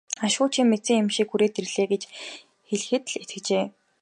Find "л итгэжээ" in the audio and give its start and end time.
3.11-3.63